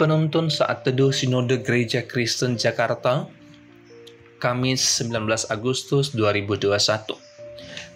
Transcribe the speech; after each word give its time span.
Penuntun 0.00 0.48
saat 0.48 0.80
teduh 0.80 1.12
Sinode 1.12 1.60
Gereja 1.60 2.00
Kristen 2.00 2.56
Jakarta, 2.56 3.28
Kamis 4.40 4.80
19 4.96 5.28
Agustus 5.52 6.16
2021. 6.16 7.20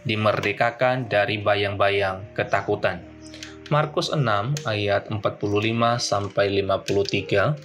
Dimerdekakan 0.05 1.09
dari 1.09 1.41
bayang-bayang 1.41 2.29
ketakutan. 2.37 3.01
Markus 3.73 4.13
6 4.13 4.21
ayat 4.69 5.09
45 5.09 5.25
sampai 5.97 6.53
53. 6.61 7.57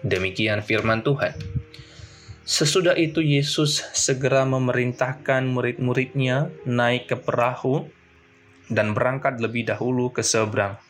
Demikian 0.00 0.64
firman 0.64 1.04
Tuhan. 1.04 1.36
Sesudah 2.48 2.96
itu 2.96 3.20
Yesus 3.20 3.84
segera 3.92 4.48
memerintahkan 4.48 5.44
murid-muridnya 5.44 6.48
naik 6.64 7.12
ke 7.12 7.20
perahu 7.20 7.84
dan 8.72 8.96
berangkat 8.96 9.44
lebih 9.44 9.68
dahulu 9.68 10.08
ke 10.08 10.24
seberang 10.24 10.80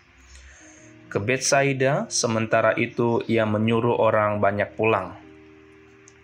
ke 1.13 1.21
Betsaida, 1.21 2.09
sementara 2.09 2.73
itu 2.73 3.21
ia 3.29 3.45
menyuruh 3.45 4.01
orang 4.01 4.41
banyak 4.41 4.73
pulang. 4.73 5.13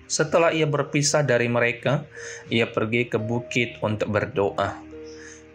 Setelah 0.08 0.56
ia 0.56 0.64
berpisah 0.64 1.20
dari 1.20 1.52
mereka, 1.52 2.08
ia 2.48 2.64
pergi 2.64 3.12
ke 3.12 3.20
bukit 3.20 3.76
untuk 3.84 4.08
berdoa. 4.08 4.80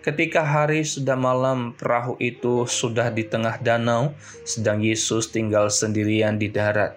Ketika 0.06 0.46
hari 0.46 0.86
sudah 0.86 1.18
malam, 1.18 1.73
perahu 1.73 2.14
itu 2.22 2.70
sudah 2.70 3.09
di 3.09 3.26
tengah 3.26 3.58
danau, 3.58 4.14
sedang 4.46 4.86
Yesus 4.86 5.34
tinggal 5.34 5.73
sendirian 5.73 6.38
di 6.38 6.54
darat. 6.54 6.94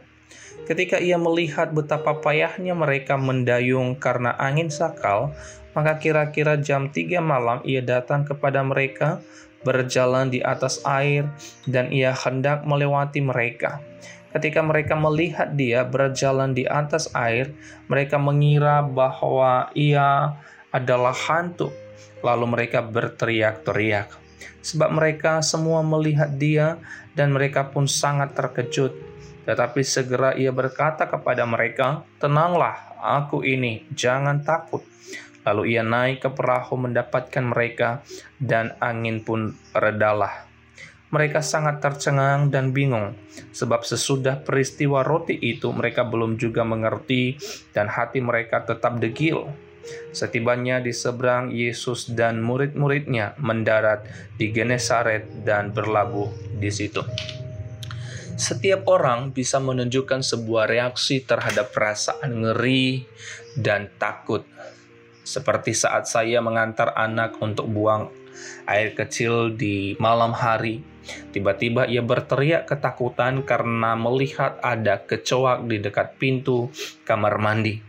Ketika 0.69 1.01
ia 1.01 1.17
melihat 1.17 1.73
betapa 1.73 2.21
payahnya 2.21 2.77
mereka 2.77 3.17
mendayung 3.17 3.97
karena 3.97 4.37
angin 4.37 4.69
sakal, 4.69 5.33
maka 5.73 5.97
kira-kira 5.97 6.61
jam 6.61 6.93
tiga 6.93 7.25
malam 7.25 7.65
ia 7.65 7.81
datang 7.81 8.27
kepada 8.27 8.61
mereka, 8.67 9.25
berjalan 9.67 10.31
di 10.31 10.39
atas 10.39 10.79
air, 10.87 11.27
dan 11.67 11.91
ia 11.91 12.15
hendak 12.15 12.63
melewati 12.63 13.19
mereka. 13.19 13.83
Ketika 14.31 14.63
mereka 14.63 14.95
melihat 14.95 15.59
dia 15.59 15.83
berjalan 15.83 16.55
di 16.55 16.63
atas 16.63 17.11
air, 17.17 17.51
mereka 17.91 18.21
mengira 18.21 18.87
bahwa 18.87 19.75
ia 19.75 20.39
adalah 20.71 21.17
hantu. 21.17 21.75
Lalu 22.23 22.47
mereka 22.47 22.85
berteriak-teriak, 22.85 24.13
sebab 24.63 24.95
mereka 24.95 25.43
semua 25.43 25.83
melihat 25.83 26.31
dia, 26.37 26.79
dan 27.17 27.33
mereka 27.33 27.67
pun 27.67 27.89
sangat 27.89 28.37
terkejut. 28.37 28.93
Tetapi 29.47 29.81
segera 29.87 30.35
ia 30.35 30.51
berkata 30.51 31.07
kepada 31.07 31.47
mereka, 31.49 32.03
"Tenanglah, 32.19 32.99
aku 32.99 33.41
ini, 33.47 33.89
jangan 33.95 34.43
takut." 34.43 34.83
Lalu 35.47 35.79
ia 35.79 35.87
naik 35.87 36.27
ke 36.27 36.31
perahu 36.35 36.75
mendapatkan 36.75 37.45
mereka, 37.47 38.03
dan 38.43 38.75
angin 38.83 39.23
pun 39.23 39.55
redalah. 39.71 40.51
Mereka 41.15 41.39
sangat 41.39 41.79
tercengang 41.79 42.51
dan 42.51 42.75
bingung, 42.75 43.15
sebab 43.55 43.87
sesudah 43.87 44.43
peristiwa 44.43 45.07
roti 45.07 45.39
itu 45.39 45.71
mereka 45.71 46.03
belum 46.03 46.35
juga 46.35 46.67
mengerti, 46.67 47.39
dan 47.71 47.87
hati 47.87 48.19
mereka 48.19 48.67
tetap 48.67 48.99
degil. 48.99 49.47
Setibanya 50.11 50.83
di 50.83 50.91
seberang, 50.91 51.55
Yesus 51.55 52.11
dan 52.11 52.43
murid-muridnya 52.43 53.39
mendarat 53.39 54.03
di 54.35 54.51
Genesaret 54.51 55.47
dan 55.47 55.71
berlabuh 55.71 56.59
di 56.59 56.75
situ. 56.75 57.07
Setiap 58.35 58.85
orang 58.91 59.31
bisa 59.31 59.63
menunjukkan 59.63 60.27
sebuah 60.27 60.69
reaksi 60.69 61.23
terhadap 61.23 61.71
perasaan 61.71 62.45
ngeri 62.45 63.07
dan 63.57 63.89
takut 63.97 64.45
seperti 65.27 65.75
saat 65.75 66.07
saya 66.07 66.39
mengantar 66.39 66.95
anak 66.95 67.43
untuk 67.43 67.67
buang 67.67 68.15
air 68.71 68.95
kecil 68.95 69.51
di 69.51 69.99
malam 69.99 70.31
hari. 70.31 70.87
Tiba-tiba 71.35 71.87
ia 71.91 72.03
berteriak 72.03 72.71
ketakutan 72.71 73.43
karena 73.43 73.99
melihat 73.99 74.59
ada 74.63 75.03
kecoak 75.03 75.67
di 75.67 75.83
dekat 75.83 76.19
pintu 76.19 76.71
kamar 77.03 77.43
mandi. 77.43 77.83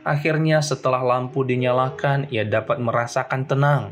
Akhirnya 0.00 0.64
setelah 0.64 1.04
lampu 1.04 1.44
dinyalakan, 1.44 2.32
ia 2.32 2.44
dapat 2.48 2.80
merasakan 2.80 3.44
tenang. 3.44 3.84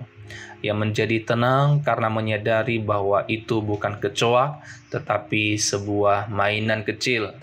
Ia 0.59 0.75
menjadi 0.75 1.23
tenang 1.23 1.85
karena 1.85 2.09
menyadari 2.11 2.81
bahwa 2.83 3.23
itu 3.29 3.61
bukan 3.61 4.01
kecoak, 4.01 4.65
tetapi 4.91 5.55
sebuah 5.55 6.33
mainan 6.33 6.83
kecil. 6.83 7.37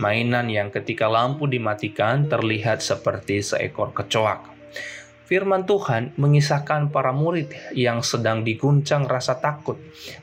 Mainan 0.00 0.48
yang 0.50 0.72
ketika 0.74 1.06
lampu 1.06 1.46
dimatikan 1.46 2.26
terlihat 2.26 2.82
seperti 2.82 3.44
seekor 3.44 3.94
kecoak. 3.94 4.55
Firman 5.26 5.66
Tuhan 5.66 6.14
mengisahkan 6.14 6.94
para 6.94 7.10
murid 7.10 7.50
yang 7.74 7.98
sedang 8.06 8.46
diguncang 8.46 9.10
rasa 9.10 9.34
takut. 9.42 9.74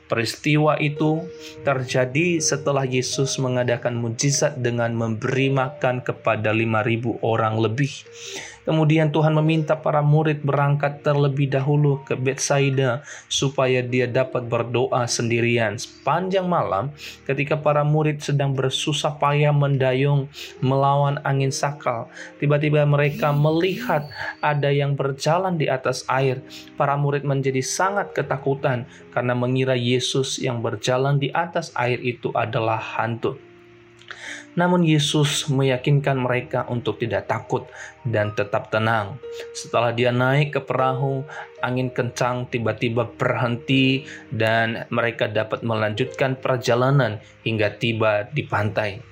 Peristiwa 0.08 0.80
itu 0.80 1.28
terjadi 1.60 2.40
setelah 2.40 2.88
Yesus 2.88 3.36
mengadakan 3.36 4.00
mujizat 4.00 4.56
dengan 4.56 4.96
memberi 4.96 5.52
makan 5.52 6.00
kepada 6.00 6.56
5.000 6.56 7.20
orang 7.20 7.60
lebih. 7.60 7.92
Kemudian 8.64 9.12
Tuhan 9.12 9.36
meminta 9.36 9.76
para 9.76 10.00
murid 10.00 10.40
berangkat 10.40 11.04
terlebih 11.04 11.52
dahulu 11.52 12.00
ke 12.00 12.16
Betsaida 12.16 13.04
supaya 13.28 13.84
dia 13.84 14.08
dapat 14.08 14.48
berdoa 14.48 15.04
sendirian 15.04 15.76
sepanjang 15.76 16.48
malam 16.48 16.88
ketika 17.28 17.60
para 17.60 17.84
murid 17.84 18.24
sedang 18.24 18.56
bersusah 18.56 19.20
payah 19.20 19.52
mendayung 19.52 20.32
melawan 20.64 21.20
angin 21.28 21.52
sakal. 21.52 22.08
Tiba-tiba 22.40 22.88
mereka 22.88 23.36
melihat 23.36 24.08
ada 24.40 24.72
yang 24.72 24.96
berjalan 24.96 25.60
di 25.60 25.68
atas 25.68 26.08
air. 26.08 26.40
Para 26.80 26.96
murid 26.96 27.28
menjadi 27.28 27.60
sangat 27.60 28.16
ketakutan 28.16 28.88
karena 29.12 29.36
mengira 29.36 29.76
Yesus 29.76 30.40
yang 30.40 30.64
berjalan 30.64 31.20
di 31.20 31.28
atas 31.36 31.68
air 31.76 32.00
itu 32.00 32.32
adalah 32.32 32.80
hantu. 32.80 33.36
Namun 34.54 34.86
Yesus 34.86 35.50
meyakinkan 35.50 36.14
mereka 36.14 36.62
untuk 36.70 37.02
tidak 37.02 37.26
takut 37.26 37.66
dan 38.06 38.30
tetap 38.38 38.70
tenang. 38.70 39.18
Setelah 39.50 39.90
dia 39.90 40.14
naik 40.14 40.54
ke 40.54 40.60
perahu, 40.62 41.26
angin 41.58 41.90
kencang 41.90 42.46
tiba-tiba 42.46 43.10
berhenti 43.18 44.06
dan 44.30 44.86
mereka 44.94 45.26
dapat 45.26 45.66
melanjutkan 45.66 46.38
perjalanan 46.38 47.18
hingga 47.42 47.74
tiba 47.74 48.30
di 48.30 48.46
pantai. 48.46 49.02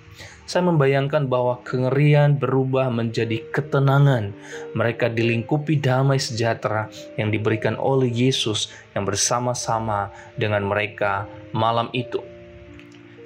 Saya 0.42 0.68
membayangkan 0.68 1.30
bahwa 1.30 1.62
kengerian 1.62 2.36
berubah 2.36 2.90
menjadi 2.90 3.40
ketenangan. 3.54 4.34
Mereka 4.74 5.08
dilingkupi 5.14 5.78
damai 5.78 6.18
sejahtera 6.18 6.90
yang 7.16 7.30
diberikan 7.30 7.78
oleh 7.78 8.10
Yesus 8.10 8.68
yang 8.92 9.06
bersama-sama 9.06 10.12
dengan 10.36 10.66
mereka 10.66 11.30
malam 11.54 11.88
itu. 11.94 12.31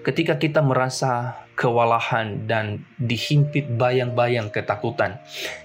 Ketika 0.07 0.39
kita 0.39 0.63
merasa 0.63 1.35
kewalahan 1.57 2.45
dan 2.45 2.85
dihimpit 3.01 3.67
bayang-bayang 3.81 4.53
ketakutan. 4.53 5.19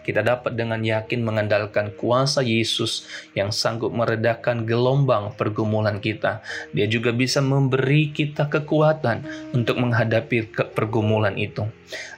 Kita 0.07 0.24
dapat 0.24 0.56
dengan 0.56 0.79
yakin 0.79 1.19
mengandalkan 1.19 1.91
kuasa 2.00 2.40
Yesus 2.41 3.06
yang 3.35 3.52
sanggup 3.52 3.91
meredakan 3.91 4.63
gelombang 4.63 5.35
pergumulan 5.35 6.00
kita. 6.00 6.40
Dia 6.72 6.88
juga 6.88 7.12
bisa 7.12 7.44
memberi 7.44 8.16
kita 8.16 8.47
kekuatan 8.47 9.52
untuk 9.52 9.78
menghadapi 9.84 10.56
pergumulan 10.72 11.35
itu. 11.35 11.68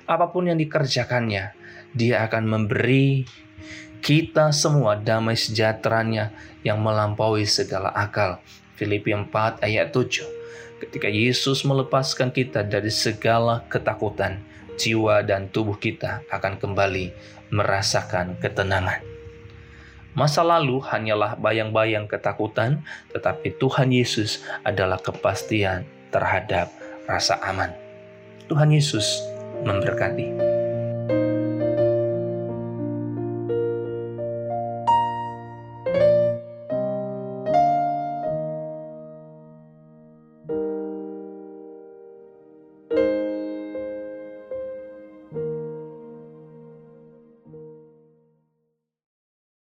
Apa 0.06 0.30
pun 0.30 0.48
yang 0.48 0.62
dikerjakannya, 0.62 1.58
dia 1.98 2.16
akan 2.30 2.44
memberi 2.46 3.26
kita 4.06 4.54
semua 4.54 5.02
damai 5.02 5.34
sejahteranya 5.34 6.30
yang 6.62 6.78
melampaui 6.78 7.50
segala 7.50 7.90
akal. 7.90 8.38
Filipi 8.78 9.14
4 9.18 9.66
ayat 9.66 9.90
7 9.90 10.43
ketika 10.84 11.08
Yesus 11.08 11.64
melepaskan 11.64 12.36
kita 12.36 12.60
dari 12.68 12.92
segala 12.92 13.64
ketakutan, 13.72 14.44
jiwa 14.76 15.24
dan 15.24 15.48
tubuh 15.48 15.80
kita 15.80 16.28
akan 16.28 16.60
kembali 16.60 17.16
merasakan 17.56 18.36
ketenangan. 18.44 19.00
Masa 20.14 20.46
lalu 20.46 20.78
hanyalah 20.84 21.40
bayang-bayang 21.40 22.06
ketakutan, 22.06 22.86
tetapi 23.16 23.58
Tuhan 23.58 23.90
Yesus 23.90 24.46
adalah 24.62 25.02
kepastian 25.02 25.88
terhadap 26.14 26.70
rasa 27.10 27.42
aman. 27.42 27.74
Tuhan 28.46 28.70
Yesus 28.70 29.24
memberkati. 29.66 30.53